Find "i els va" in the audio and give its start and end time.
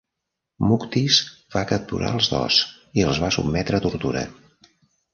3.01-3.33